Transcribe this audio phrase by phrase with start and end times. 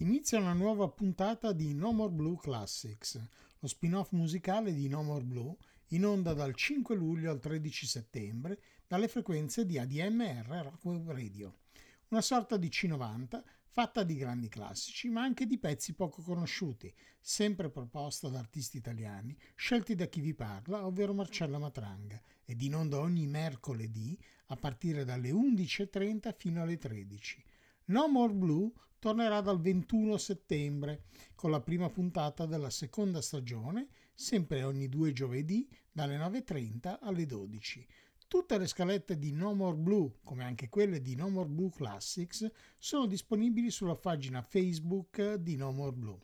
[0.00, 3.20] inizia una nuova puntata di No More Blue Classics,
[3.58, 5.56] lo spin-off musicale di No More Blue,
[5.88, 11.58] in onda dal 5 luglio al 13 settembre dalle frequenze di ADMR Rock Radio.
[12.10, 17.68] Una sorta di C90 fatta di grandi classici, ma anche di pezzi poco conosciuti, sempre
[17.68, 23.00] proposta da artisti italiani, scelti da chi vi parla, ovvero Marcella Matranga, ed in onda
[23.00, 27.44] ogni mercoledì a partire dalle 11.30 fino alle 13.
[27.88, 31.04] No More Blue tornerà dal 21 settembre
[31.34, 37.86] con la prima puntata della seconda stagione, sempre ogni due giovedì dalle 9.30 alle 12.
[38.26, 42.46] Tutte le scalette di No More Blue, come anche quelle di No More Blue Classics,
[42.76, 46.18] sono disponibili sulla pagina Facebook di No More Blue.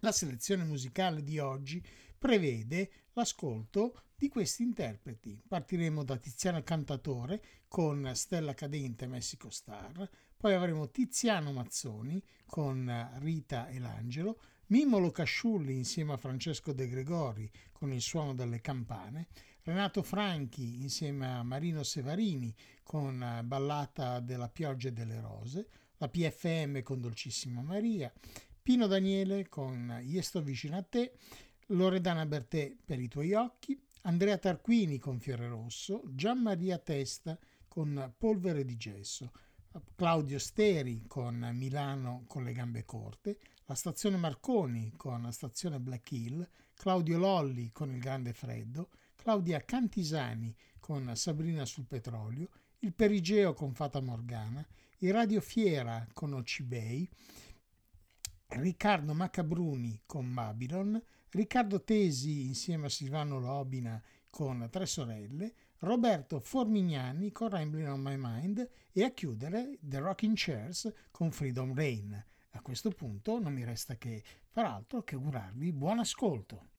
[0.00, 1.84] La selezione musicale di oggi
[2.16, 5.38] prevede l'ascolto di questi interpreti.
[5.46, 13.68] Partiremo da Tiziano Cantatore con Stella Cadente Messico Star, poi avremo Tiziano Mazzoni con Rita
[13.68, 19.28] e l'Angelo, Mimolo Casciulli insieme a Francesco De Gregori con il suono delle campane,
[19.62, 26.82] Renato Franchi insieme a Marino Sevarini con Ballata della pioggia e delle rose, la PFM
[26.82, 28.12] con Dolcissima Maria,
[28.62, 31.12] Pino Daniele con Io sto vicino a te,
[31.66, 38.14] Loredana Bertè per i tuoi occhi, Andrea Tarquini con Fiore Rosso, Gian Maria Testa con
[38.16, 39.32] Polvere di gesso,
[39.94, 46.10] Claudio Steri con Milano con le gambe corte, la stazione Marconi con la stazione Black
[46.12, 52.48] Hill, Claudio Lolli con il grande freddo, Claudia Cantisani con Sabrina sul petrolio,
[52.80, 54.66] il Perigeo con Fata Morgana,
[54.98, 57.08] il Radio Fiera con Ocibei,
[58.48, 65.54] Riccardo Macabruni con Babylon, Riccardo Tesi insieme a Silvano Lobina con Tre Sorelle,
[65.86, 71.72] Roberto Formignani con Rambling on My Mind e a chiudere The Rocking Chairs con Freedom
[71.76, 72.24] Rain.
[72.50, 76.70] A questo punto non mi resta che far altro che augurarvi buon ascolto.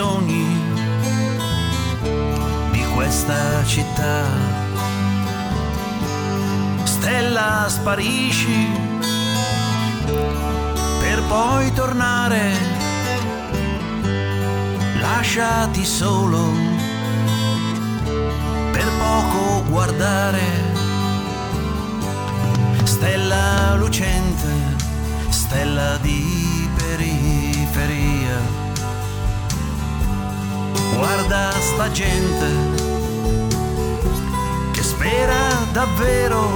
[0.00, 0.46] Sogni
[2.70, 4.24] di questa città.
[6.84, 8.66] Stella sparisci
[11.00, 12.52] per poi tornare,
[15.00, 16.50] lasciati solo
[18.72, 20.46] per poco guardare,
[22.84, 24.48] stella lucente,
[25.28, 28.69] stella di periferia,
[31.00, 32.48] guarda sta gente
[34.72, 36.46] che spera davvero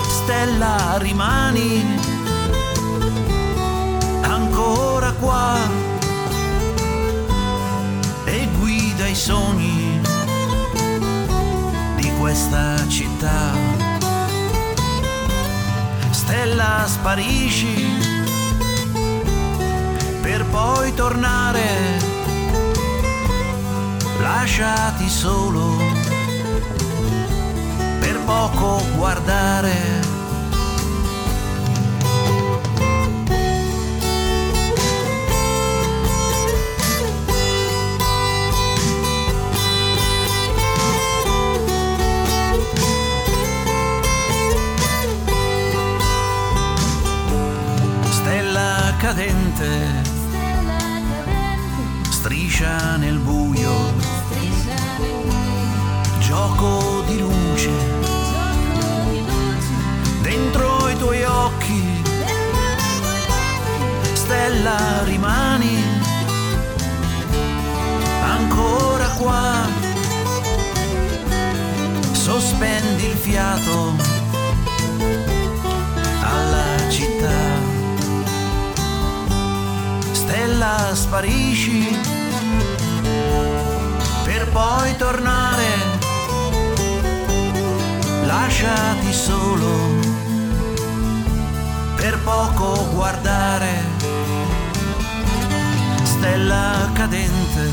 [0.00, 1.84] stella rimani
[4.22, 5.56] ancora qua
[8.24, 10.00] e guida i sogni
[11.96, 13.52] di questa città.
[16.10, 18.24] Stella sparisci
[20.22, 22.14] per poi tornare,
[24.26, 25.76] lasciati solo
[28.00, 30.04] per poco guardare.
[48.98, 50.02] Cadente,
[52.10, 53.20] striscia nel
[64.56, 65.82] stella rimani.
[68.22, 69.66] Ancora qua,
[72.12, 73.94] sospendi il fiato
[76.22, 77.40] alla città.
[80.12, 81.98] Stella sparisci
[84.24, 85.66] per poi tornare,
[88.24, 90.04] lasciati solo
[91.96, 93.95] per poco guardare
[96.26, 97.70] stella cadente.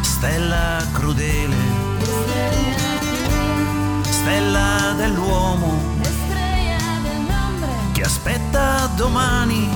[0.00, 1.54] Stella crudele.
[4.02, 5.78] Stella dell'uomo.
[7.92, 9.68] Che aspetta domani.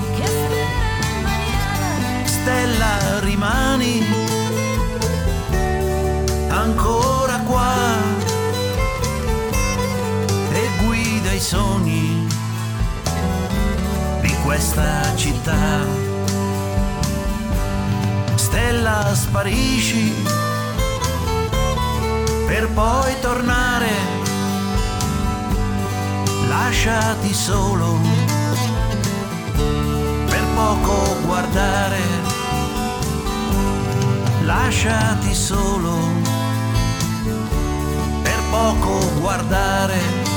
[2.24, 4.04] Stella rimani.
[6.48, 7.74] Ancora qua.
[10.52, 12.26] E guida i sogni
[14.20, 15.99] di questa città.
[18.50, 20.12] Stella sparisci
[22.46, 23.88] per poi tornare,
[26.48, 27.98] lasciati solo
[30.26, 32.00] per poco guardare,
[34.42, 36.20] lasciati solo
[38.50, 40.29] poco guardare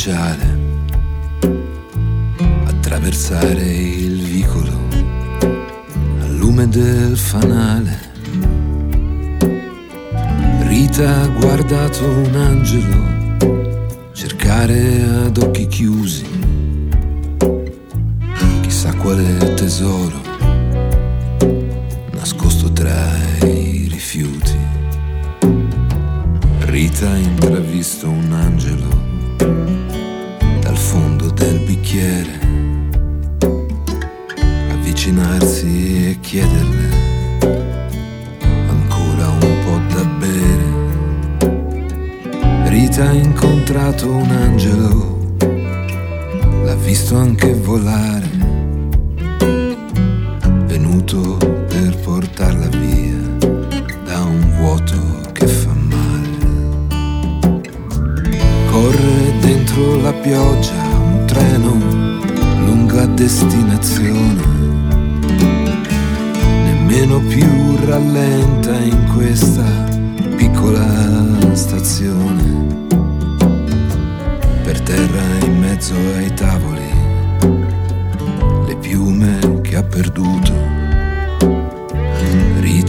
[0.00, 0.49] child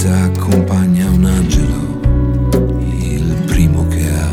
[0.01, 1.99] Rita accompagna un angelo,
[2.89, 4.31] il primo che ha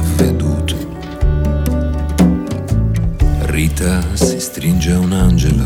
[3.78, 5.64] vita si stringe un angelo,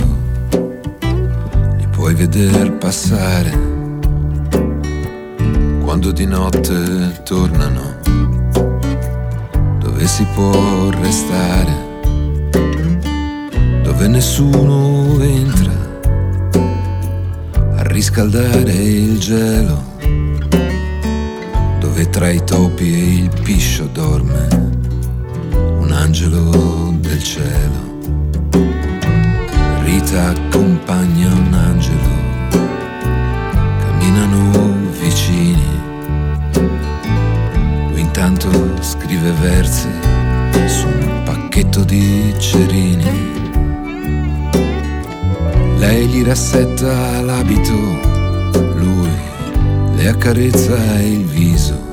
[1.78, 3.50] li puoi veder passare.
[5.84, 7.94] Quando di notte tornano,
[9.78, 11.74] dove si può restare,
[13.84, 15.72] dove nessuno entra
[17.76, 19.91] a riscaldare il gelo,
[22.02, 24.48] dove tra i topi e il piscio dorme
[25.78, 27.90] un angelo del cielo.
[29.84, 32.08] Rita accompagna un angelo,
[33.80, 35.80] camminano vicini.
[37.90, 38.48] Lui intanto
[38.80, 39.88] scrive versi
[40.66, 43.30] su un pacchetto di cerini.
[45.76, 47.74] Lei gli rassetta l'abito,
[48.76, 49.10] lui
[49.96, 51.91] le accarezza il viso.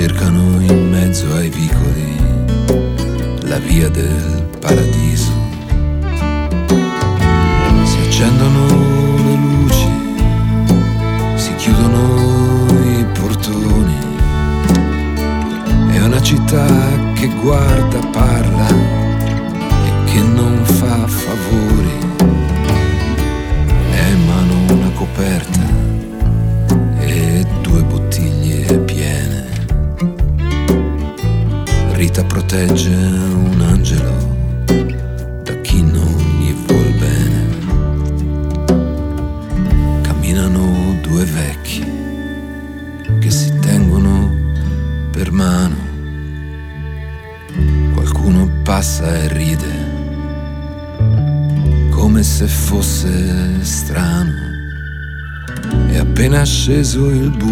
[0.00, 2.14] Cercano in mezzo ai vicoli
[3.48, 5.32] la via del paradiso.
[8.06, 9.88] accendono le luci,
[11.34, 13.96] si chiudono i portoni.
[15.90, 16.64] È una città
[17.14, 21.27] che guarda, parla e che non fa favori.
[32.48, 34.64] Protegge un angelo
[35.42, 37.46] da chi non gli vuol bene.
[40.00, 41.84] Camminano due vecchi
[43.20, 44.34] che si tengono
[45.10, 45.76] per mano.
[47.92, 49.86] Qualcuno passa e ride
[51.90, 54.32] come se fosse strano.
[55.90, 57.47] E appena sceso il buio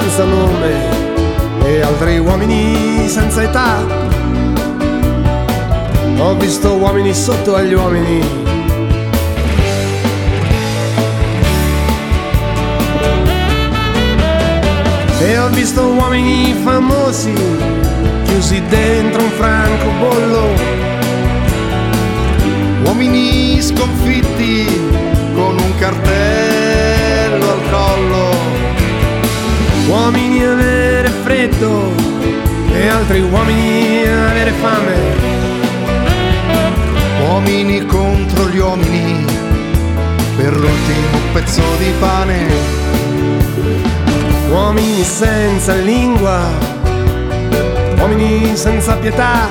[0.00, 3.84] senza nome, e altri uomini senza età.
[6.18, 8.20] Ho visto uomini sotto agli uomini.
[15.20, 17.32] E ho visto uomini famosi
[18.24, 20.46] chiusi dentro un francobollo.
[22.84, 24.64] Uomini sconfitti
[25.34, 26.57] con un cartello
[29.88, 31.92] Uomini avere freddo
[32.74, 34.96] e altri uomini avere fame.
[37.26, 39.24] Uomini contro gli uomini
[40.36, 42.46] per l'ultimo pezzo di pane.
[44.50, 46.40] Uomini senza lingua,
[47.98, 49.48] uomini senza pietà,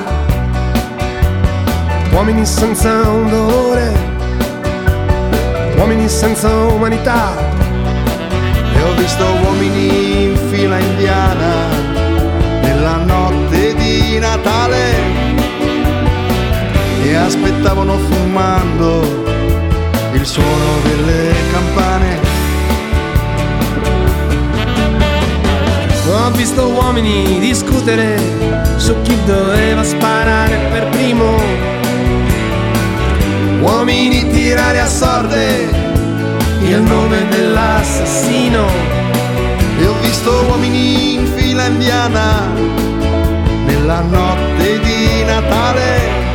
[2.11, 3.91] uomini senza un dolore,
[5.77, 7.46] uomini senza umanità.
[8.87, 11.67] Ho visto uomini in fila indiana
[12.61, 14.93] nella notte di Natale
[17.03, 19.25] e aspettavano fumando
[20.13, 22.19] il suono delle campane.
[26.09, 28.17] Ho visto uomini discutere
[28.77, 31.35] su chi doveva sparare per primo.
[33.59, 35.86] Uomini tirare a sorte
[36.61, 38.65] il nome dell'assassino.
[39.79, 42.47] E ho visto uomini in fila indiana
[43.65, 46.25] nella notte di Natale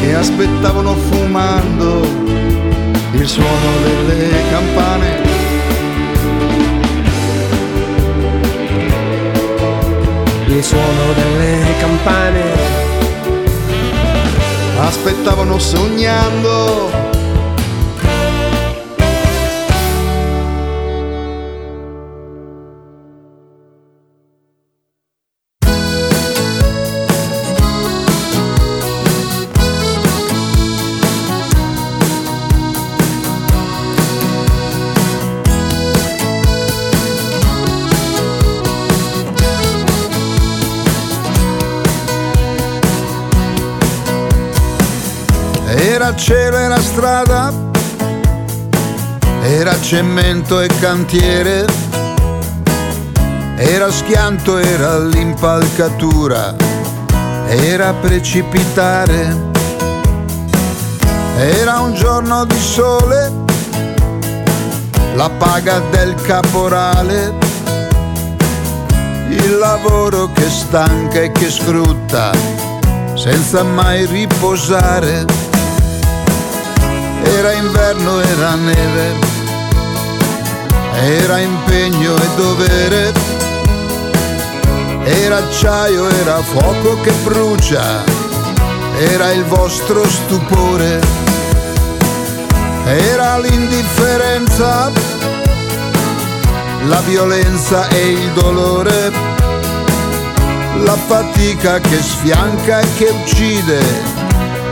[0.00, 2.00] che aspettavano fumando
[3.12, 5.20] il suono delle campane.
[10.46, 12.80] Il suono delle campane.
[14.78, 17.01] Aspettavano sognando
[46.16, 47.52] Cielo, era strada,
[49.42, 51.64] era cemento e cantiere,
[53.56, 56.54] era schianto, era l'impalcatura,
[57.48, 59.50] era precipitare,
[61.36, 63.32] era un giorno di sole,
[65.14, 67.34] la paga del caporale,
[69.28, 72.30] il lavoro che stanca e che sfrutta
[73.14, 75.41] senza mai riposare.
[77.34, 79.14] Era inverno, era neve,
[81.00, 83.12] era impegno e dovere,
[85.04, 88.04] era acciaio, era fuoco che brucia,
[88.98, 91.00] era il vostro stupore,
[92.84, 94.90] era l'indifferenza,
[96.86, 99.10] la violenza e il dolore,
[100.84, 103.80] la fatica che sfianca e che uccide,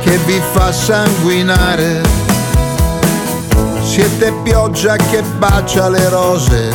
[0.03, 2.20] che vi fa sanguinare.
[4.01, 6.75] Siete pioggia che bacia le rose,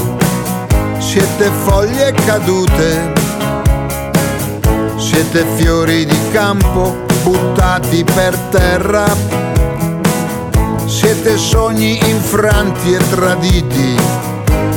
[1.00, 3.14] siete foglie cadute,
[4.96, 9.08] siete fiori di campo buttati per terra,
[10.86, 13.96] siete sogni infranti e traditi,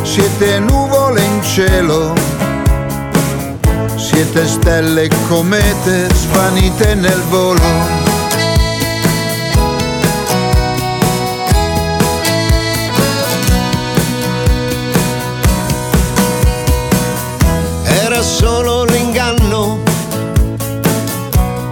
[0.01, 2.15] siete nuvole in cielo,
[3.95, 7.98] siete stelle e comete svanite nel volo.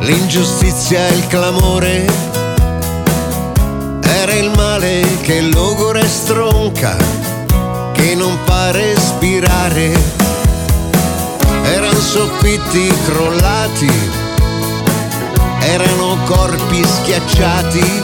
[0.06, 2.06] L'ingiustizia e il clamore,
[4.02, 6.96] era il male che logora e stronca,
[7.92, 9.92] che non pare respirare,
[11.64, 13.92] erano soffitti crollati,
[15.60, 18.02] erano corpi schiacciati,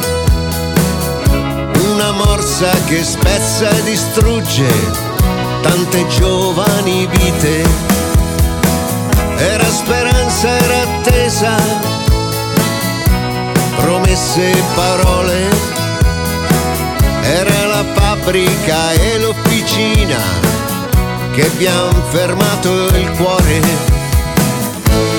[1.92, 4.68] una morsa che spezza e distrugge
[5.62, 7.90] tante giovani vite.
[9.36, 11.91] Era speranza, era attesa,
[13.76, 15.48] promesse e parole,
[17.22, 20.18] era la fabbrica e l'officina
[21.32, 23.60] che vi han fermato il cuore.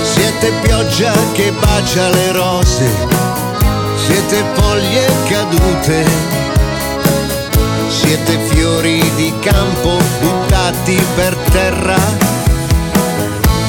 [0.03, 2.89] Siete pioggia che bacia le rose,
[3.95, 6.05] siete foglie cadute,
[7.87, 12.31] siete fiori di campo buttati per terra.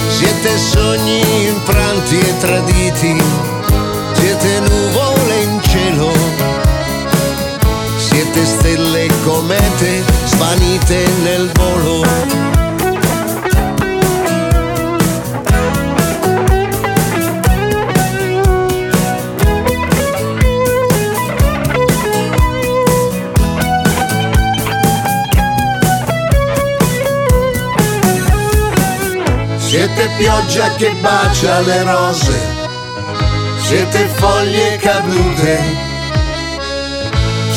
[0.08, 3.22] Siete sogni infranti e traditi,
[8.34, 12.02] siete stelle comete svanite nel volo.
[29.58, 32.40] Siete pioggia che bacia le rose,
[33.60, 35.93] siete foglie cadute,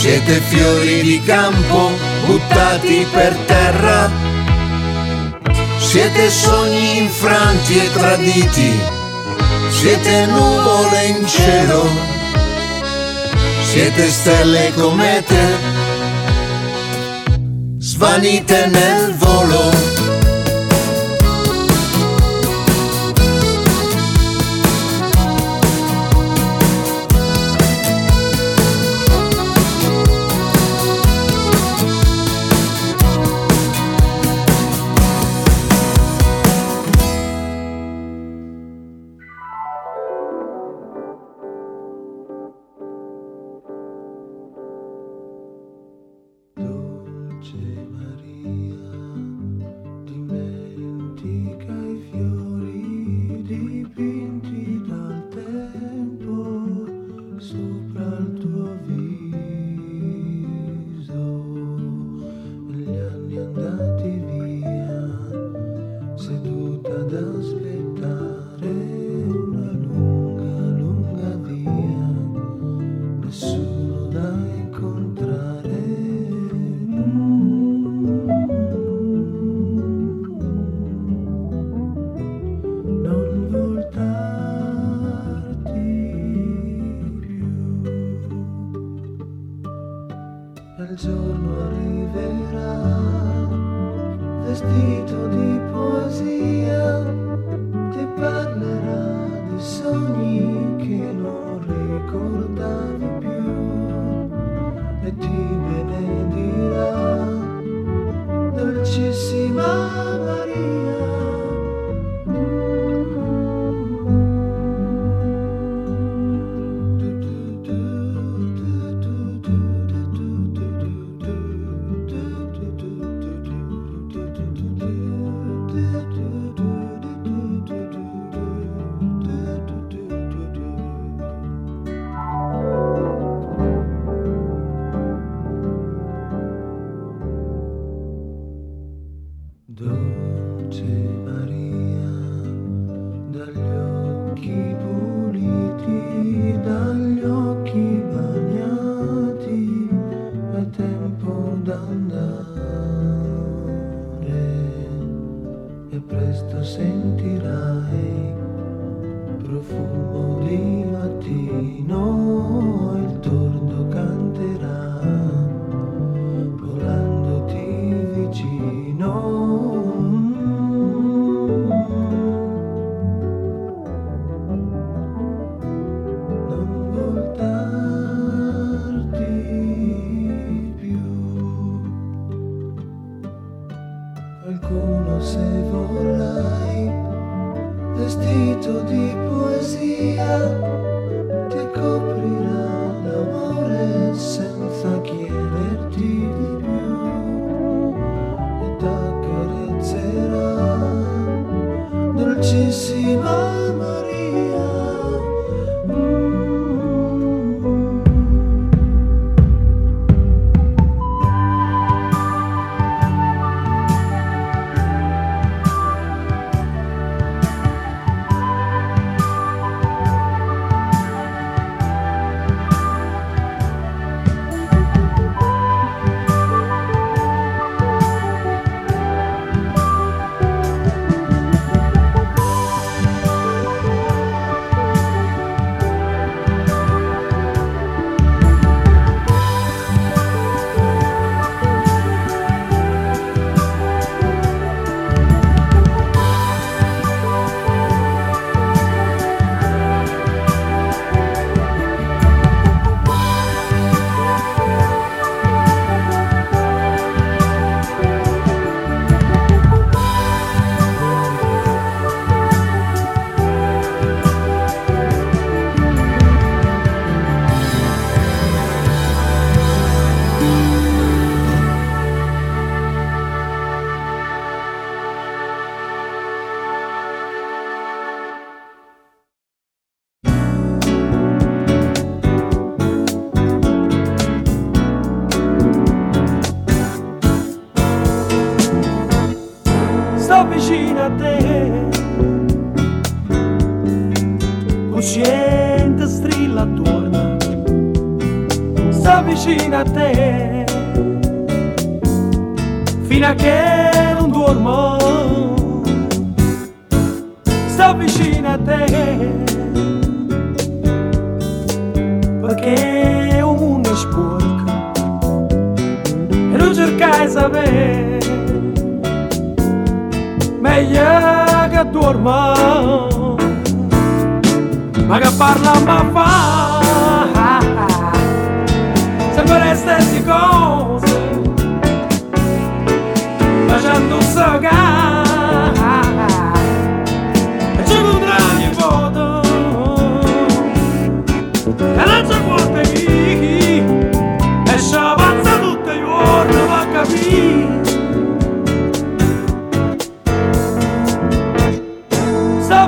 [0.07, 1.91] siete fiori di campo
[2.25, 4.09] buttati per terra,
[5.79, 8.79] siete sogni infranti e traditi,
[9.67, 11.89] siete nuvole in cielo,
[13.63, 15.57] siete stelle e comete,
[17.77, 19.86] svanite nel volo.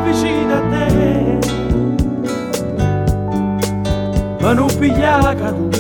[0.10, 1.40] Vicino a te.
[4.42, 5.78] Ma non piglia caduta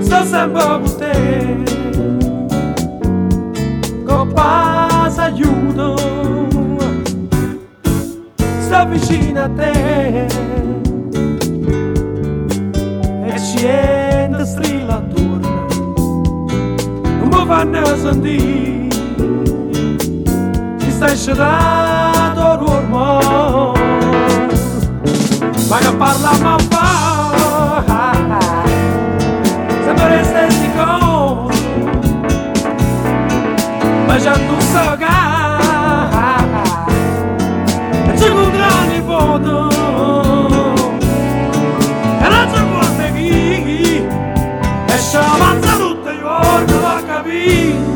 [0.00, 1.62] sto sempre con te
[4.04, 5.96] con passa aiuto
[8.60, 10.26] sto vicino a te.
[13.26, 15.66] E scende strilla attorno
[17.18, 18.73] non mi fanno sentire
[21.04, 23.72] ci stai scedato l'uomo
[25.68, 27.84] ma che parla ma fa
[29.84, 31.62] sempre le stesse cose
[34.06, 35.16] facendo un soga
[38.06, 39.50] e ci potrà nipote
[42.20, 44.06] e non c'è forte chi
[44.86, 46.18] e ci avanza tutte le
[46.66, 47.93] giorni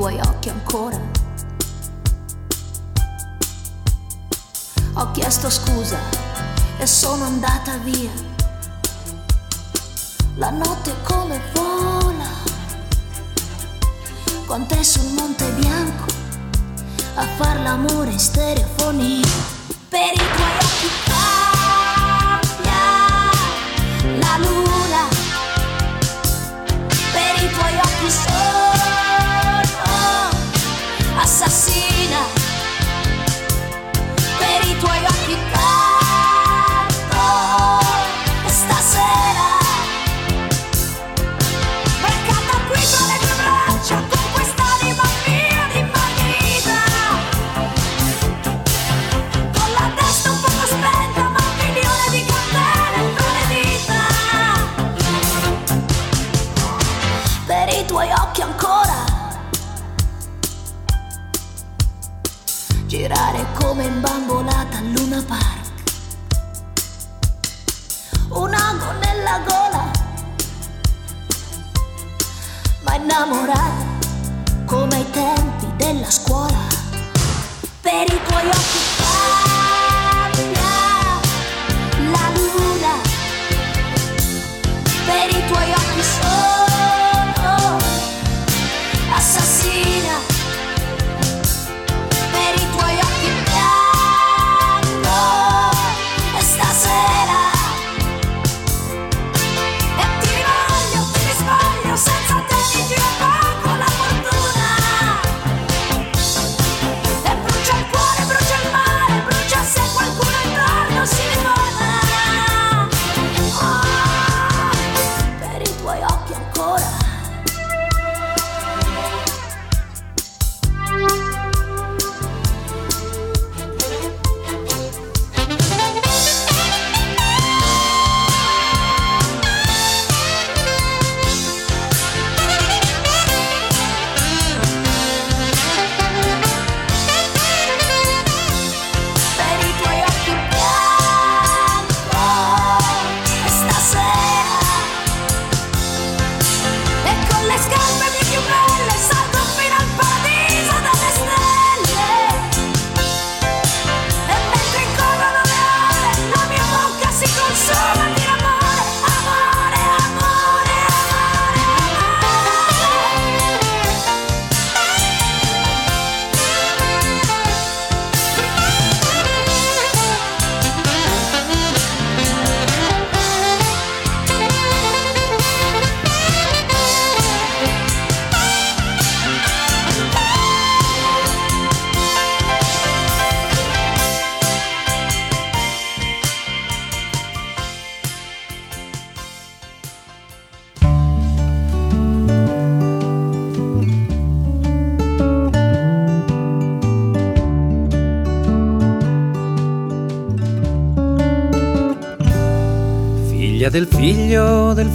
[0.00, 0.98] tuoi occhi ancora.
[4.94, 5.98] Ho chiesto scusa
[6.78, 8.10] e sono andata via.
[10.36, 12.30] La notte come vola,
[14.46, 16.10] con te sul Monte Bianco
[17.16, 19.28] a far l'amore in stereofonia.
[19.90, 22.72] Per i tuoi occhi cambia
[24.18, 25.08] la luna,
[26.88, 28.39] per i tuoi occhi sono
[35.32, 35.59] i
[65.20, 65.49] Luna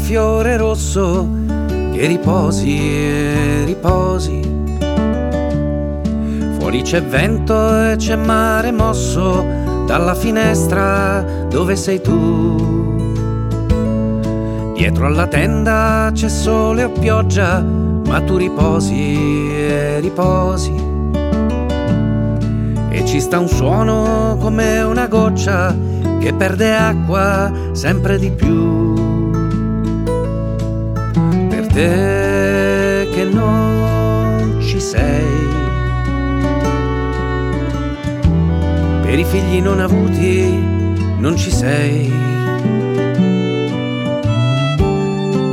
[0.05, 1.27] fiore rosso,
[1.91, 4.39] che riposi e riposi.
[6.59, 9.43] Fuori c'è vento e c'è mare mosso
[9.87, 12.93] dalla finestra dove sei tu.
[14.75, 20.75] Dietro alla tenda c'è sole o pioggia, ma tu riposi e riposi.
[22.89, 25.75] E ci sta un suono come una goccia
[26.19, 28.94] che perde acqua sempre di più.
[31.75, 35.49] Te che non ci sei.
[39.01, 40.57] Per i figli non avuti
[41.17, 42.09] non ci sei.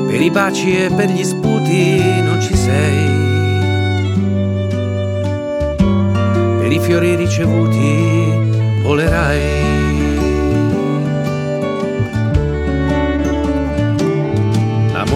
[0.07, 3.11] Per i baci e per gli sputi non ci sei.
[6.61, 9.72] Per i fiori ricevuti volerai.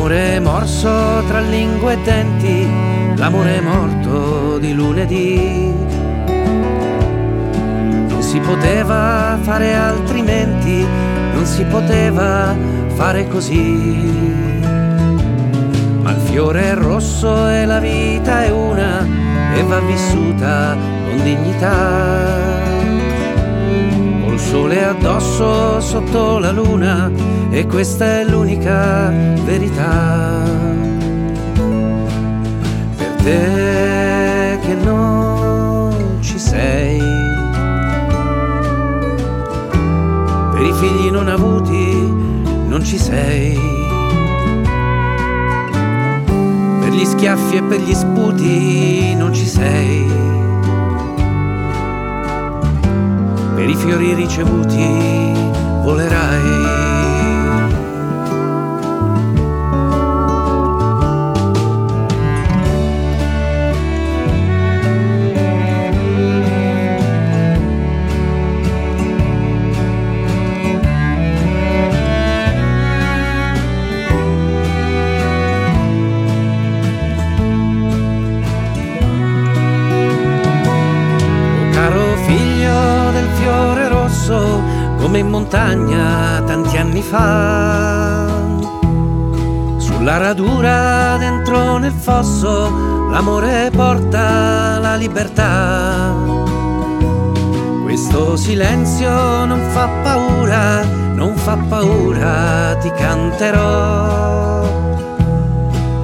[0.06, 2.68] L'amore morso tra lingue e denti,
[3.16, 5.74] l'amore morto di lunedì.
[8.06, 10.86] Non si poteva fare altrimenti,
[11.34, 12.54] non si poteva
[12.94, 14.60] fare così.
[16.02, 19.04] Ma il fiore è rosso e la vita è una
[19.56, 20.76] e va vissuta
[21.08, 22.54] con dignità.
[24.24, 29.08] Col sole addosso sotto la luna e questa è l'unica
[29.46, 30.42] verità.
[32.96, 36.98] Per te che non ci sei.
[40.52, 42.14] Per i figli non avuti
[42.68, 43.58] non ci sei.
[46.80, 50.04] Per gli schiaffi e per gli sputi non ci sei.
[53.54, 55.32] Per i fiori ricevuti
[55.82, 56.95] volerai.
[84.26, 84.60] Fiore rosso,
[84.98, 88.26] come in montagna tanti anni fa.
[89.78, 96.12] Sulla radura dentro nel fosso, l'amore porta la libertà.
[97.82, 100.82] Questo silenzio non fa paura,
[101.14, 104.64] non fa paura, ti canterò.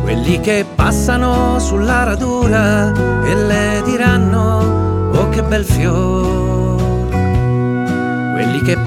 [0.03, 2.93] Quelli che passano sulla radura
[3.25, 6.42] e le diranno, oh che bel fior.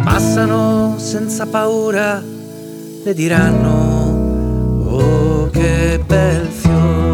[0.05, 2.21] Passano senza paura
[3.03, 7.04] le diranno, oh che bel fior.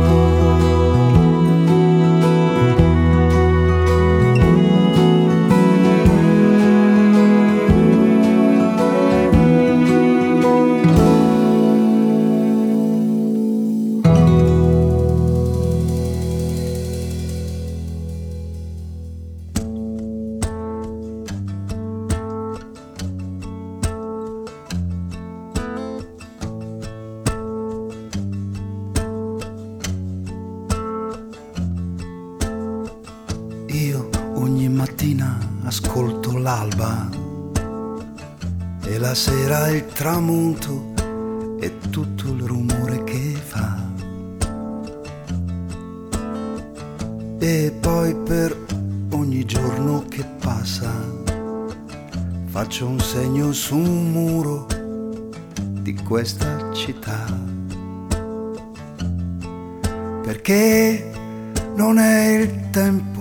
[40.01, 40.93] Tramonto
[41.59, 43.87] e tutto il rumore che fa.
[47.37, 48.65] E poi per
[49.11, 50.91] ogni giorno che passa
[52.45, 54.65] faccio un segno su un muro
[55.83, 57.23] di questa città.
[60.23, 61.11] Perché
[61.75, 63.20] non è il tempo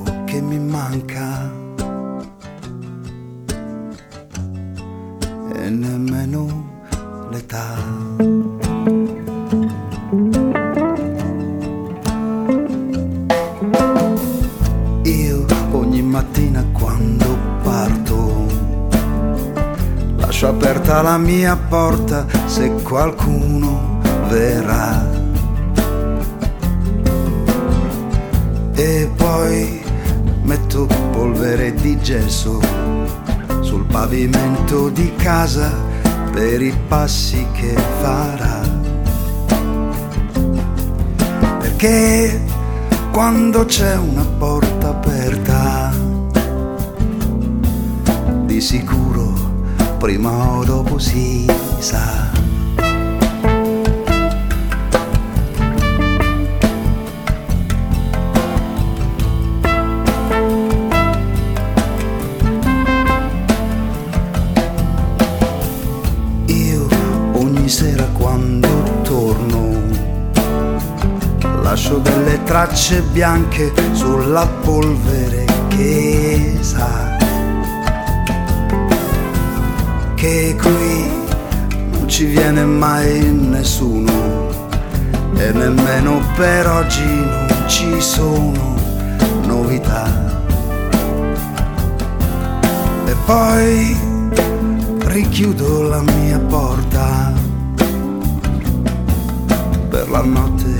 [21.70, 25.08] porta se qualcuno verrà.
[28.74, 29.80] E poi
[30.42, 32.58] metto polvere di gesso
[33.60, 35.72] sul pavimento di casa
[36.32, 38.60] per i passi che farà.
[41.60, 42.42] Perché
[43.12, 45.92] quando c'è una porta aperta,
[48.46, 48.99] di sicuro
[50.00, 51.44] prima o dopo si
[51.78, 52.30] sa.
[66.46, 66.88] Io
[67.34, 68.68] ogni sera quando
[69.02, 69.82] torno
[71.60, 77.19] lascio delle tracce bianche sulla polvere che sa
[80.20, 81.10] che qui
[81.92, 84.50] non ci viene mai nessuno
[85.34, 88.74] e nemmeno per oggi non ci sono
[89.46, 90.44] novità.
[93.06, 93.96] E poi
[95.06, 97.32] richiudo la mia porta
[99.88, 100.76] per la notte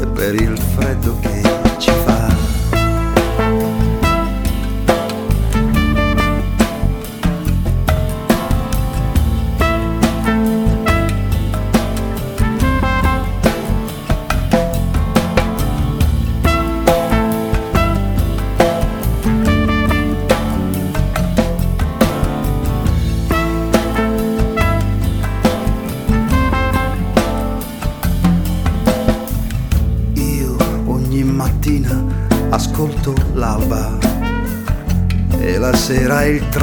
[0.00, 1.31] e per il freddo che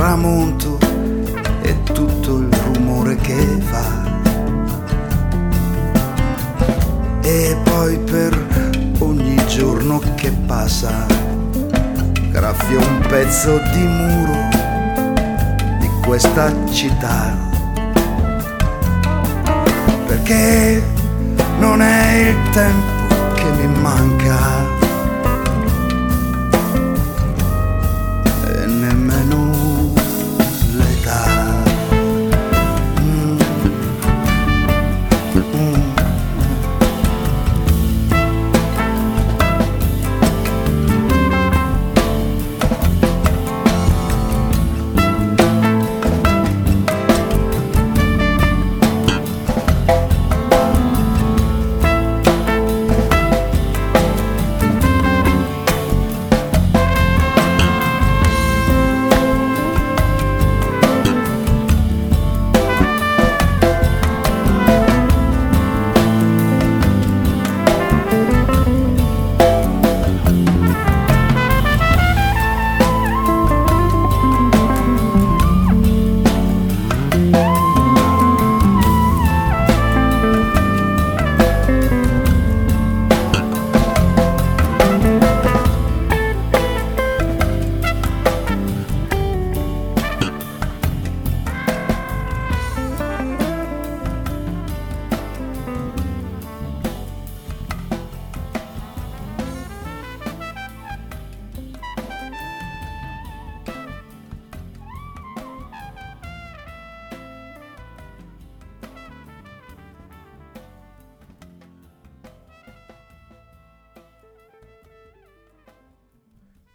[0.10, 0.80] tramonto
[1.62, 4.08] e tutto il rumore che fa.
[7.22, 11.06] E poi per ogni giorno che passa
[12.32, 14.50] graffio un pezzo di muro
[15.78, 17.38] di questa città.
[20.08, 20.82] Perché
[21.60, 24.79] non è il tempo che mi manca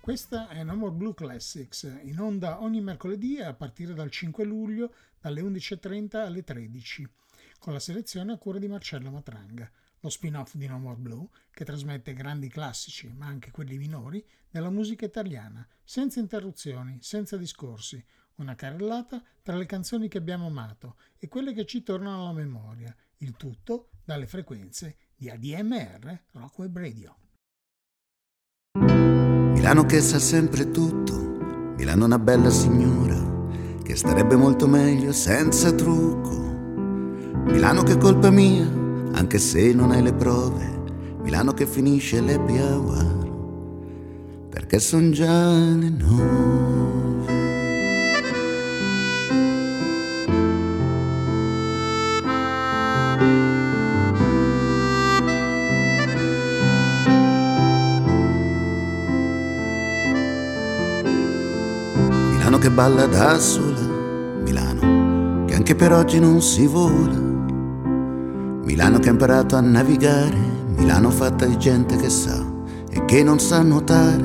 [0.04, 4.92] Questa è No More Blue Classics, in onda ogni mercoledì a partire dal 5 luglio
[5.18, 7.08] dalle 11.30 alle 13,
[7.58, 9.66] con la selezione a cura di Marcello Matranga,
[10.00, 14.68] lo spin-off di No More Blue che trasmette grandi classici, ma anche quelli minori, della
[14.68, 21.28] musica italiana, senza interruzioni, senza discorsi, una carrellata tra le canzoni che abbiamo amato e
[21.28, 27.23] quelle che ci tornano alla memoria, il tutto dalle frequenze di ADMR Rock Web Radio.
[29.64, 31.14] Milano che sa sempre tutto,
[31.78, 33.16] Milano una bella signora,
[33.82, 36.36] che starebbe molto meglio senza trucco.
[37.46, 38.70] Milano che colpa mia,
[39.12, 40.82] anche se non hai le prove,
[41.22, 47.03] Milano che finisce l'happy hour, perché son già le nove.
[62.64, 63.86] Che balla da sola,
[64.42, 67.20] Milano che anche per oggi non si vola,
[68.64, 70.38] Milano che ha imparato a navigare,
[70.74, 72.42] Milano fatta di gente che sa
[72.90, 74.24] e che non sa nuotare,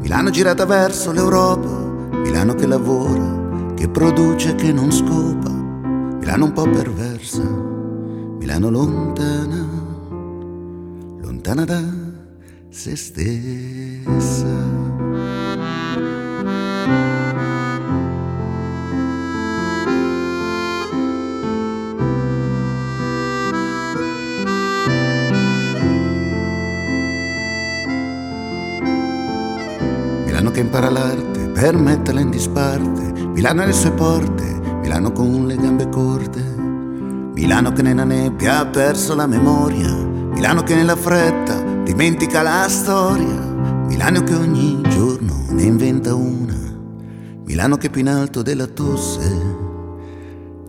[0.00, 1.68] Milano girata verso l'Europa,
[2.24, 5.50] Milano che lavora, che produce, che non scopa,
[6.18, 9.64] Milano un po' perversa, Milano lontana,
[11.20, 11.80] lontana da
[12.68, 14.75] se stessa.
[30.56, 35.54] Che impara l'arte per metterla in disparte, Milano e le sue porte, Milano con le
[35.54, 42.40] gambe corte, Milano che nella nebbia ha perso la memoria, Milano che nella fretta dimentica
[42.40, 43.38] la storia,
[43.86, 46.56] Milano che ogni giorno ne inventa una,
[47.44, 49.56] Milano che più in alto della tosse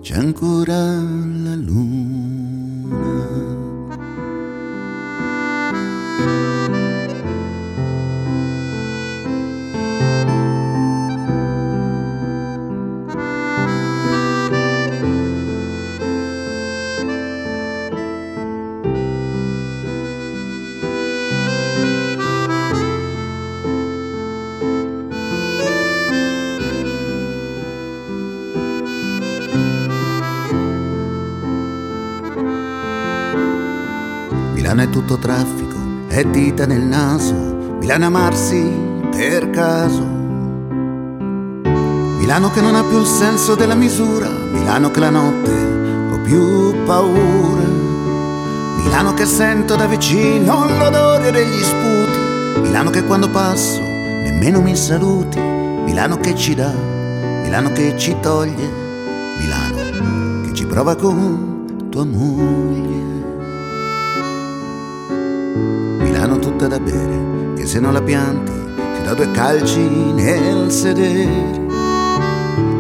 [0.02, 2.98] c'è ancora la luna.
[34.78, 35.76] Milano è tutto traffico,
[36.08, 37.34] è dita nel naso,
[37.80, 38.62] Milano amarsi
[39.10, 40.04] per caso.
[42.20, 45.52] Milano che non ha più il senso della misura, Milano che la notte
[46.12, 47.66] ho più paura.
[48.78, 55.40] Milano che sento da vicino l'odore degli sputi, Milano che quando passo nemmeno mi saluti,
[55.40, 56.72] Milano che ci dà,
[57.42, 58.70] Milano che ci toglie,
[59.40, 63.07] Milano che ci prova con tua moglie.
[66.58, 71.30] Tutta da bere, che se non la pianti ti dà due calci nel sedere.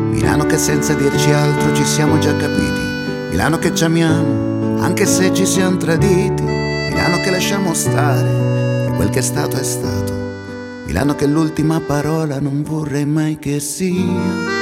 [0.09, 2.81] Milano che senza dirci altro ci siamo già capiti,
[3.29, 9.11] Milano che ci amiamo anche se ci siamo traditi, Milano che lasciamo stare e quel
[9.11, 10.11] che è stato è stato,
[10.87, 14.56] Milano che l'ultima parola non vorrei mai che sia.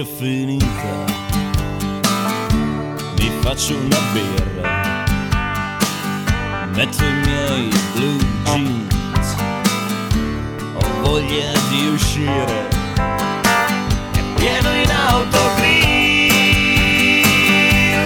[0.00, 1.04] È finita.
[3.18, 5.04] Mi faccio una birra,
[6.72, 9.36] metto i miei blue jeans,
[10.74, 12.68] ho voglia di uscire,
[14.12, 16.32] è pieno in autogrill,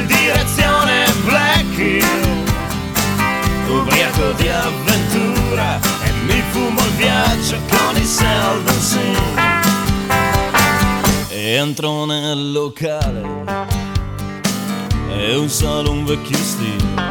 [0.06, 2.44] direzione Black Hill,
[3.68, 8.65] ubriaco di avventura e mi fumo il viaggio con i Seldon
[11.78, 13.44] Entro nel locale.
[15.10, 17.04] E un vecchio stile.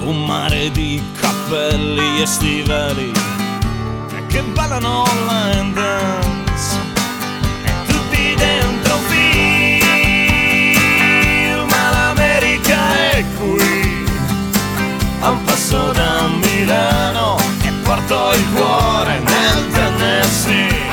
[0.00, 3.10] Un mare di cappelli e stivali
[4.28, 6.76] Che ballano line dance.
[7.64, 10.44] E tutti dentro un film.
[11.66, 12.76] Ma l'America
[13.12, 14.04] è qui.
[15.20, 20.83] A un passo da Milano E porto il cuore nel Tennessee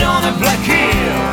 [0.00, 1.29] stazione Black Hill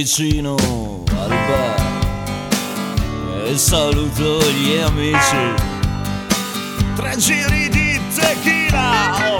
[0.00, 0.54] vicino
[1.14, 1.98] al bar
[3.44, 5.36] e saluto gli amici.
[6.96, 9.36] Tre giri di tequila,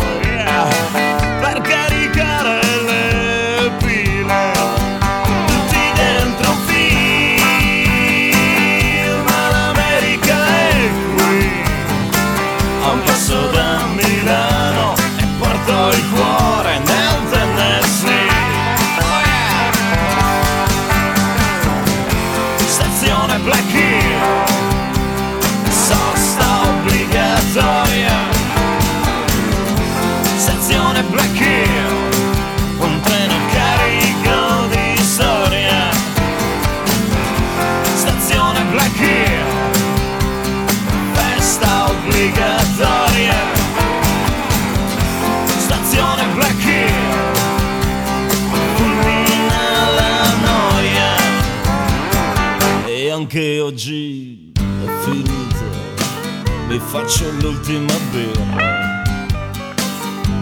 [56.90, 59.02] faccio l'ultima birra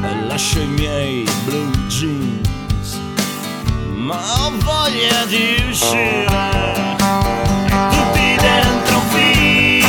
[0.03, 2.99] e lascio i miei blue jeans,
[3.95, 6.25] ma ho voglia di uscire.
[7.91, 9.89] Tutti dentro un film,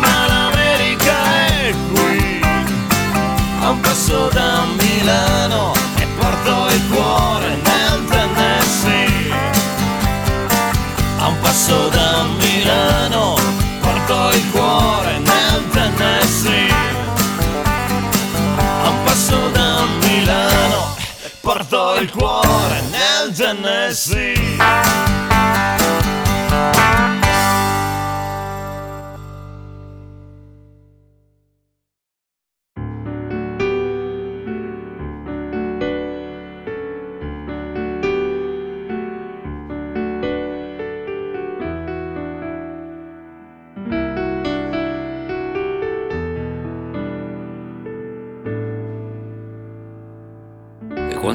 [0.00, 2.40] è qui,
[3.60, 9.30] a un passo da Milano e porto il cuore nel Tennessee
[11.18, 13.36] a un passo da Milano,
[13.80, 14.61] porto il cuore
[15.72, 16.70] Tennessee.
[18.82, 20.96] A un passo da Milano,
[21.40, 25.31] porto il cuore nel Tennessee.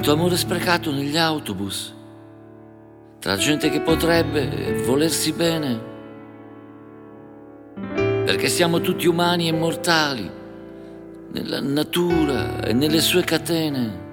[0.07, 1.93] Quanto amore sprecato negli autobus,
[3.19, 5.81] tra gente che potrebbe volersi bene,
[8.23, 10.31] perché siamo tutti umani e mortali,
[11.33, 14.05] nella natura e nelle sue catene.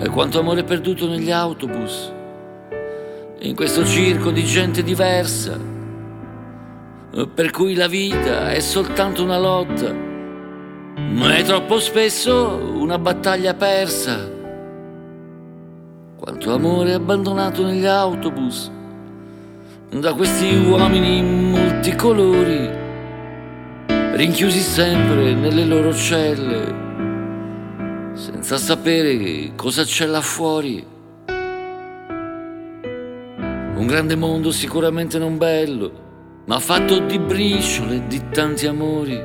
[0.00, 2.10] E quanto amore perduto negli autobus,
[3.40, 5.76] in questo circo di gente diversa,
[7.10, 14.30] per cui la vita è soltanto una lotta, ma è troppo spesso una battaglia persa.
[16.16, 18.70] Quanto amore abbandonato negli autobus,
[19.90, 22.68] da questi uomini multicolori,
[23.86, 26.74] rinchiusi sempre nelle loro celle,
[28.12, 30.84] senza sapere cosa c'è là fuori.
[33.76, 36.07] Un grande mondo sicuramente non bello,
[36.48, 39.22] ma fatto di briciole di tanti amori.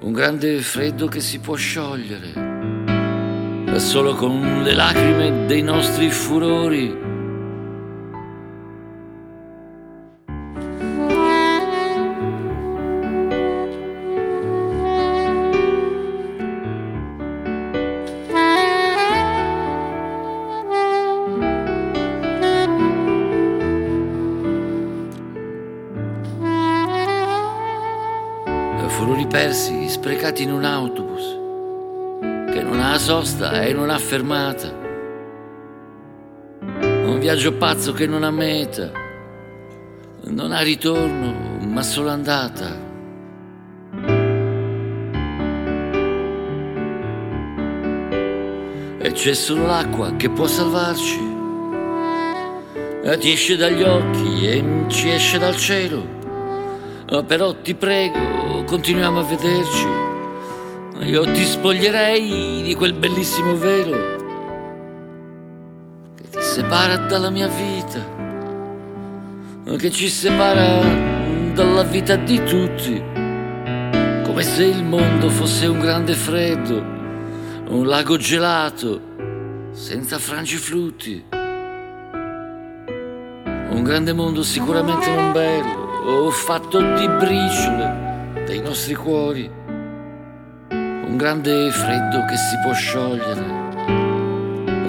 [0.00, 2.50] Un grande freddo che si può sciogliere
[3.78, 6.10] solo con le lacrime dei nostri.
[6.10, 7.11] Furori
[30.32, 31.40] sprecati in un autobus
[32.52, 34.80] che non ha sosta e non ha fermata.
[36.60, 38.90] Un viaggio pazzo che non ha meta,
[40.24, 42.90] non ha ritorno, ma solo andata.
[48.98, 51.30] E c'è solo l'acqua che può salvarci.
[53.04, 56.20] E ti esce dagli occhi e ci esce dal cielo.
[57.26, 60.10] Però ti prego, continuiamo a vederci.
[61.04, 63.96] Io ti spoglierei di quel bellissimo velo
[66.14, 67.98] che ti separa dalla mia vita,
[69.76, 70.80] che ci separa
[71.54, 73.02] dalla vita di tutti,
[74.22, 76.80] come se il mondo fosse un grande freddo,
[77.68, 79.00] un lago gelato,
[79.72, 81.24] senza frangiflutti.
[83.70, 89.60] Un grande mondo sicuramente non bello, fatto di briciole dei nostri cuori
[91.12, 93.60] un grande freddo che si può sciogliere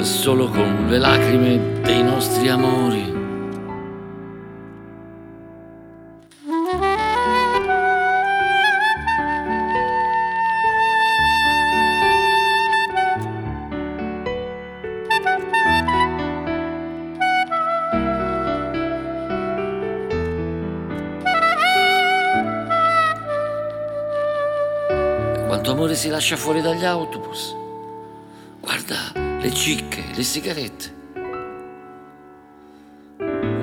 [0.04, 3.13] solo con le lacrime dei nostri amori.
[26.04, 27.56] Si lascia fuori dagli autobus.
[28.60, 30.94] Guarda le cicche, le sigarette.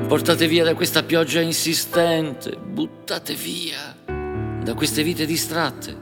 [0.08, 5.96] Portate via da questa pioggia insistente, buttate via da queste vite distratte.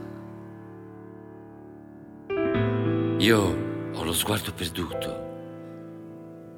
[3.17, 5.27] Io ho lo sguardo perduto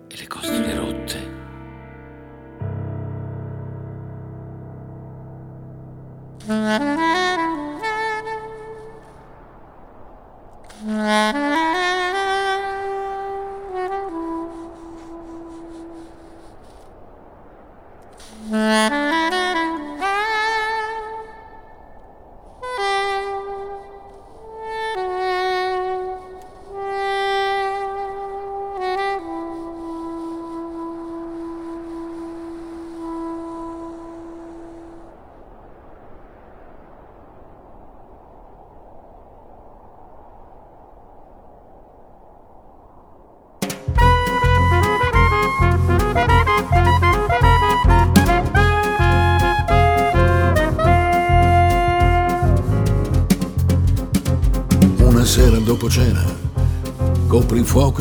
[0.09, 1.39] e le costole rotte.
[10.83, 11.50] Una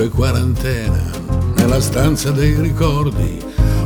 [0.01, 1.11] coprifuoco e quarantena,
[1.57, 3.39] nella stanza dei ricordi,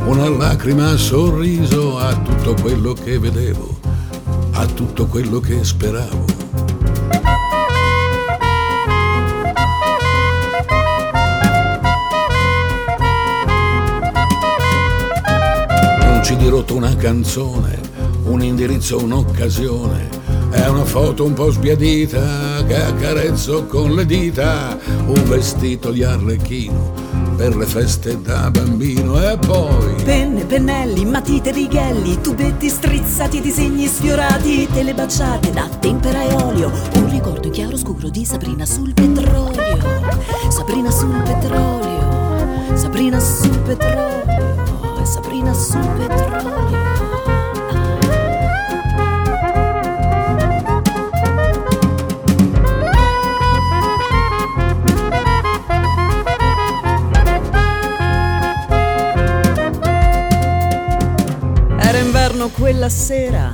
[0.07, 3.79] una lacrima sorriso a tutto quello che vedevo,
[4.53, 6.25] a tutto quello che speravo.
[16.01, 17.81] Un CD rotto, una canzone,
[18.25, 20.23] un indirizzo, un'occasione.
[20.51, 24.79] È una foto un po' sbiadita che accarezzo con le dita.
[25.07, 26.93] Un vestito di arlecchino
[27.37, 29.21] per le feste da bambino.
[29.21, 36.71] E poi Penne, pennelli, matite, righelli, tubetti strizzati, disegni sfiorati, telebaciate da tempera e olio.
[36.95, 39.79] Un ricordo chiaro scuro di Sabrina sul petrolio.
[40.51, 42.77] Sabrina sul petrolio.
[42.77, 45.05] Sabrina sul petrolio.
[45.05, 46.94] Sabrina sul petrolio.
[62.75, 63.53] Quella sera,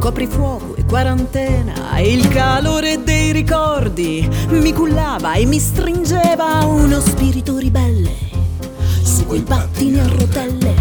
[0.00, 8.12] coprifuoco e quarantena, il calore dei ricordi mi cullava e mi stringeva uno spirito ribelle
[9.04, 10.74] su quei pattini a rotelle.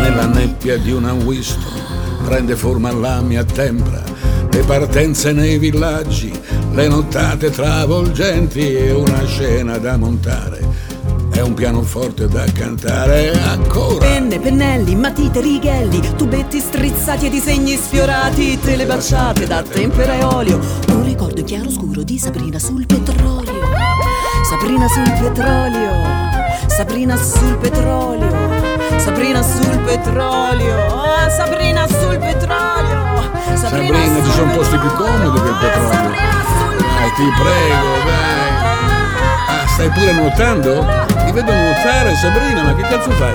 [0.00, 1.80] nella nebbia di una Winston
[2.24, 4.02] prende forma la mia tempra.
[4.50, 6.32] Le partenze nei villaggi,
[6.72, 10.55] le nottate travolgenti e una scena da montare.
[11.36, 13.98] È un pianoforte da cantare ancora.
[13.98, 20.58] Penne, pennelli, matite, righelli, tubetti strizzati e disegni sfiorati, telebaciate da tempera e olio.
[20.88, 23.52] Un ricordo chiaro scuro di Sabrina sul petrolio.
[24.48, 25.90] Sabrina sul petrolio.
[26.68, 28.30] Sabrina sul petrolio.
[28.96, 30.86] Sabrina sul petrolio.
[30.86, 33.30] Ah, Sabrina sul petrolio.
[33.56, 36.10] Sabrina, ci sono posti più comodi che il petrolio.
[36.78, 38.44] Dai, ti prego, dai.
[39.48, 41.15] Ah, stai pure nuotando?
[41.36, 43.34] Vedo nuotare, Sabrina, ma che cazzo fai?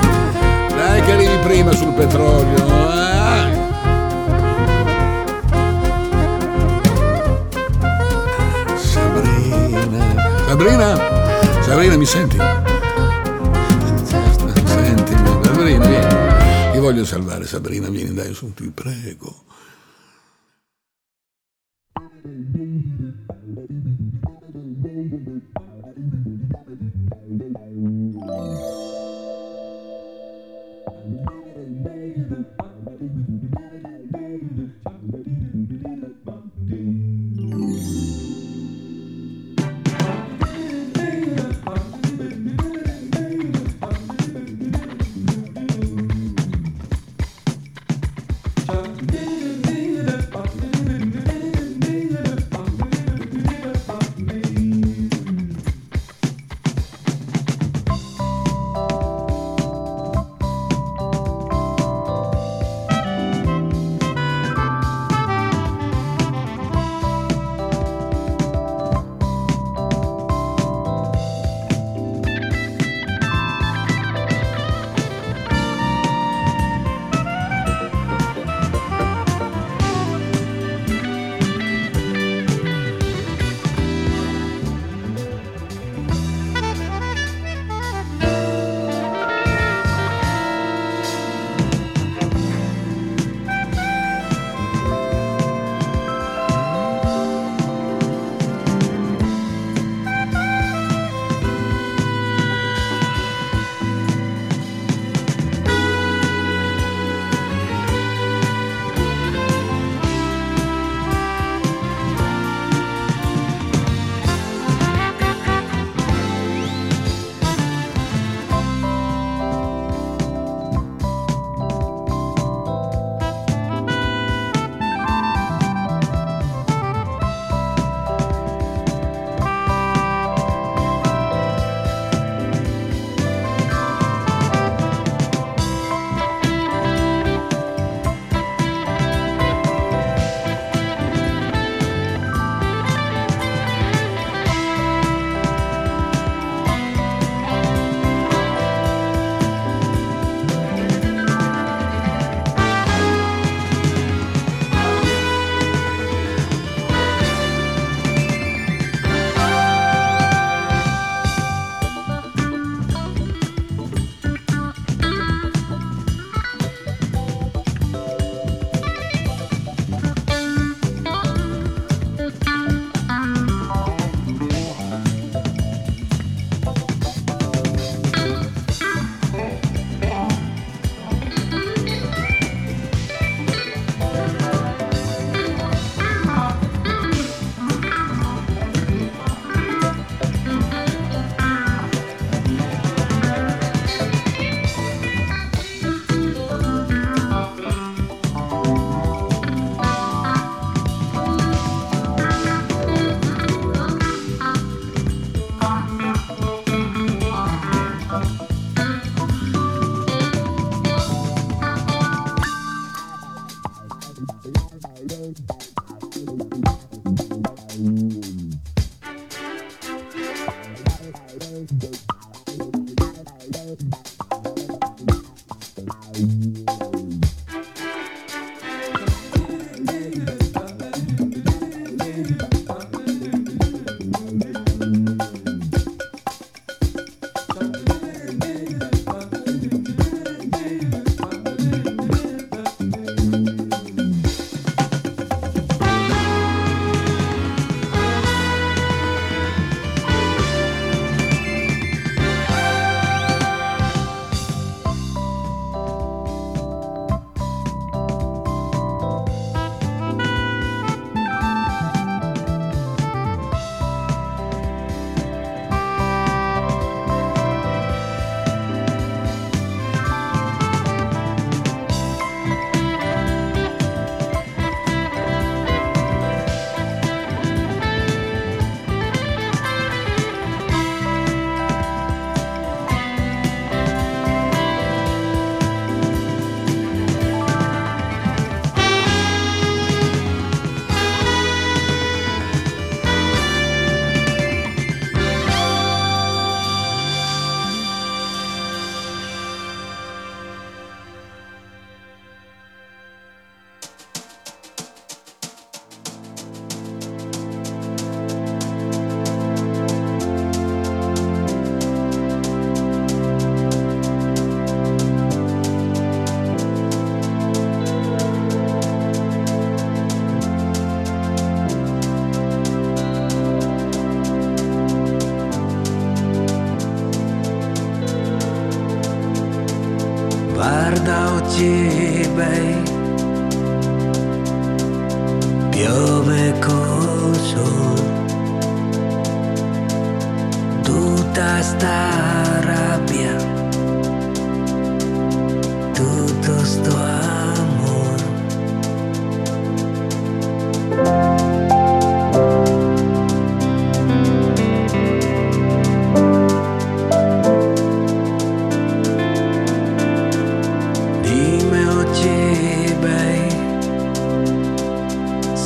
[0.70, 2.58] Dai che arrivi prima sul petrolio.
[8.76, 10.48] Sabrina.
[10.48, 11.00] Sabrina?
[11.62, 12.38] Sabrina, mi senti?
[14.66, 16.72] Sentimi, Sabrina, vieni.
[16.72, 19.44] Ti voglio salvare, Sabrina, vieni, dai, su, ti prego.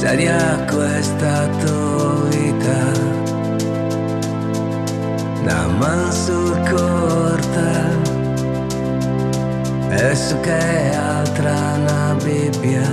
[0.07, 2.79] Seria questa tua vita,
[5.41, 7.71] una man sul corta,
[9.89, 12.87] e su che altra una Bibbia.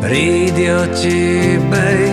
[0.00, 2.10] Ridi oggi, bei,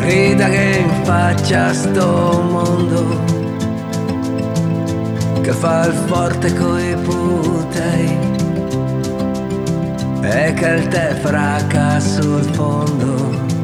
[0.00, 3.24] rida che in faccia sto mondo.
[5.40, 8.25] Che fa il forte coi putei
[10.30, 13.55] e che il tè fraca sul fondo.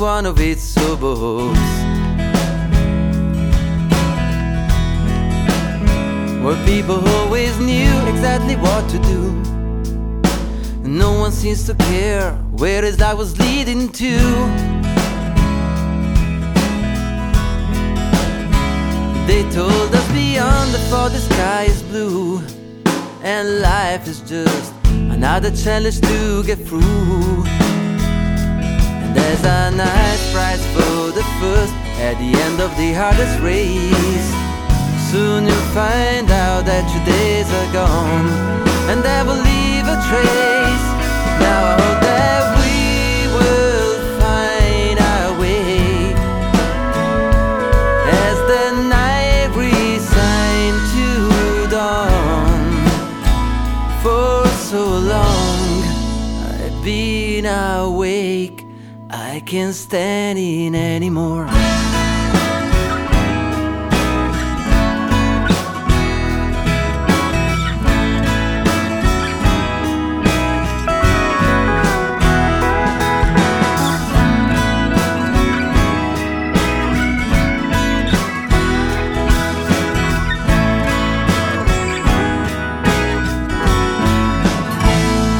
[0.00, 1.60] One of its suburbs.
[6.42, 9.30] Where people always knew exactly what to do.
[10.88, 14.16] No one seems to care where his life was leading to.
[19.26, 22.40] They told us beyond the thought the sky is blue,
[23.22, 27.59] and life is just another challenge to get through.
[29.20, 34.30] There's a nice prize for the first at the end of the hardest race.
[35.10, 38.28] Soon you'll find out that your days are gone,
[38.90, 40.86] and they will leave a trace.
[41.44, 42.59] Now I hope that
[59.50, 61.44] can't stand it anymore.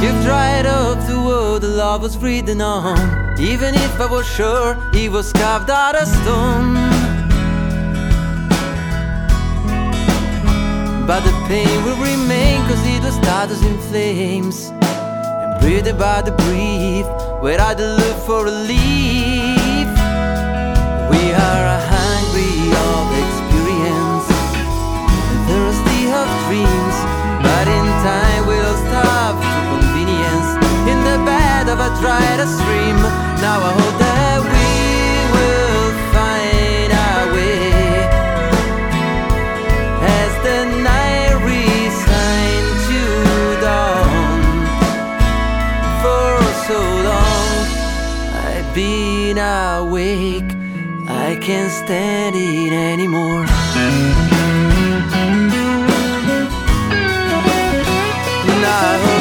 [0.02, 3.19] You've dried up the world the love was written on.
[3.40, 6.74] Even if I was sure it was carved out of stone.
[11.06, 14.68] But the pain will remain cause it was started in flames.
[15.40, 17.06] And breathed by the brief
[17.40, 19.88] where I look for relief.
[21.08, 22.60] We are a hungry
[22.92, 24.28] of experience
[25.48, 26.96] thirsty of dreams.
[27.40, 29.49] But in time we'll starve
[31.70, 32.96] of a dried stream.
[33.44, 34.70] Now I hope that we
[35.34, 37.70] will find our way
[40.18, 43.00] as the night resigned to
[43.62, 44.40] dawn.
[46.02, 47.54] For oh so long
[48.48, 50.50] I've been awake,
[51.08, 53.46] I can't stand it anymore.
[58.52, 59.19] And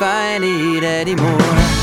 [0.00, 1.79] find it anymore.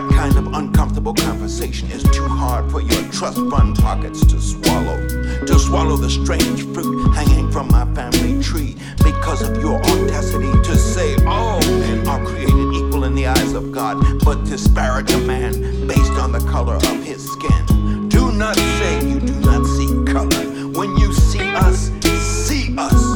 [0.00, 4.96] That kind of uncomfortable conversation is too hard for your trust fund pockets to swallow?
[5.44, 10.74] To swallow the strange fruit hanging from my family tree because of your audacity to
[10.74, 15.86] say all men are created equal in the eyes of God, but disparage a man
[15.86, 18.08] based on the color of his skin.
[18.08, 20.66] Do not say you do not see color.
[20.78, 23.09] When you see us, see us.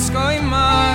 [0.00, 0.89] asko ima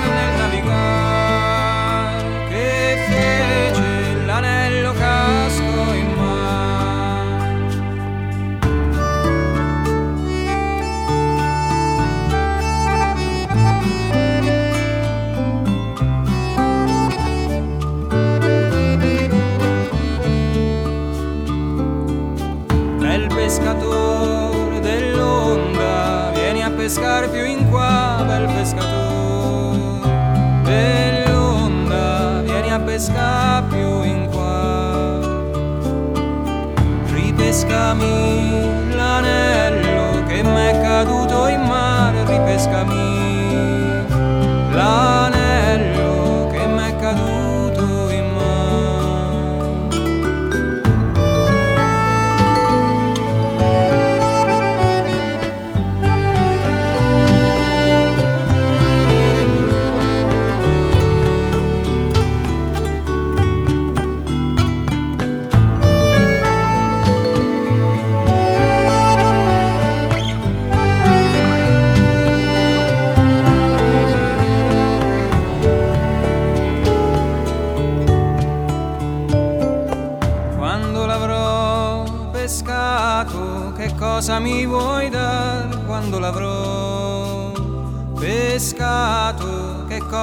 [37.85, 38.34] I'm.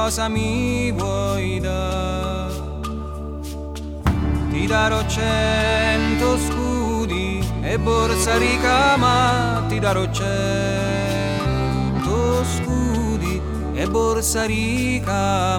[0.03, 2.53] cosa mi vuoi dare.
[4.51, 11.23] Ti darò cento scudi e borsa ricca, ti darò cento
[12.43, 13.41] scudi
[13.75, 15.59] e borsa ricca.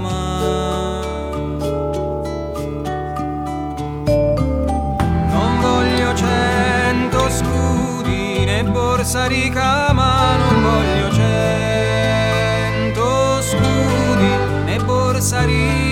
[5.36, 11.03] Non voglio cento scudi né borsa ricama, non voglio
[15.44, 15.83] somebody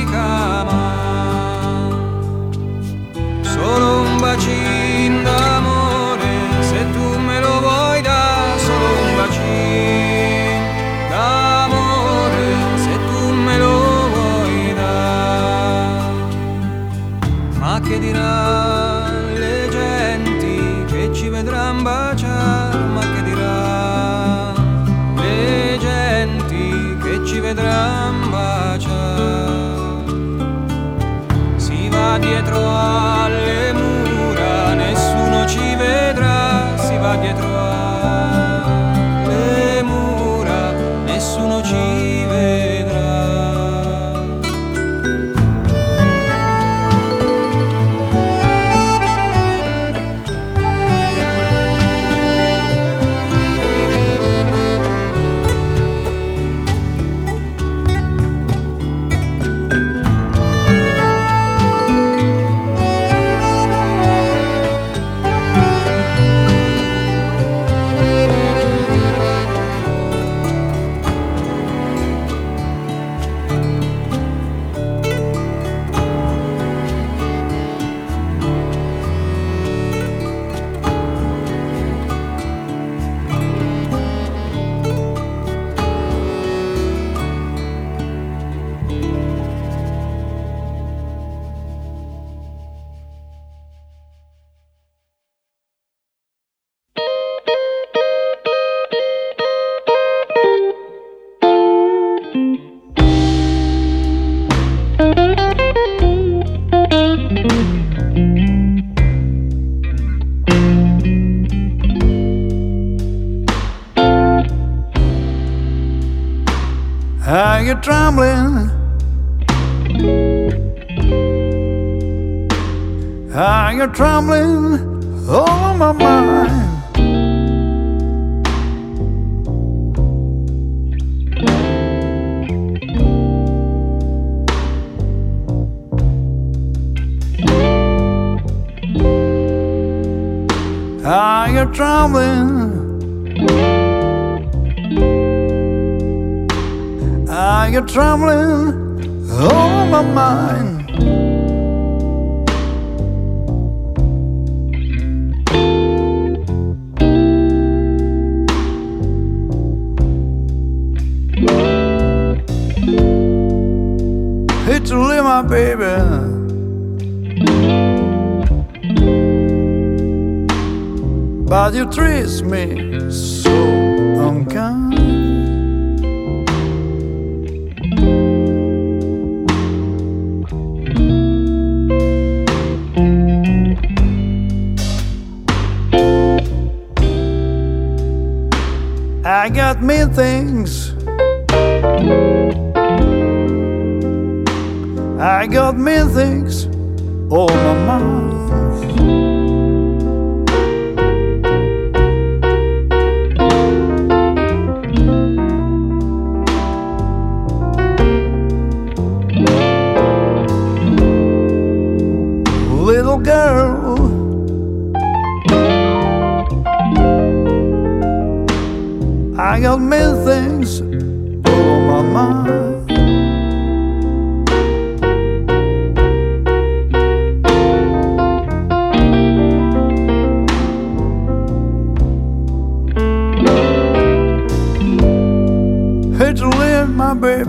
[237.22, 237.46] baby.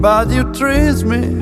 [0.00, 1.37] But you treat me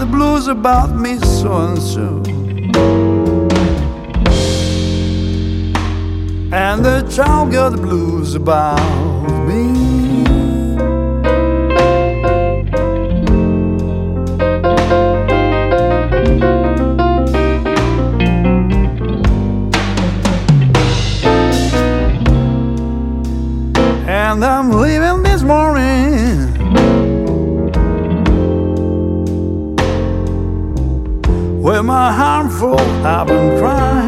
[0.00, 2.22] the blues about me so and so.
[6.56, 9.29] and the child got the blues about
[24.30, 26.52] And I'm leaving this morning.
[31.60, 33.99] With my heart full, I've been crying.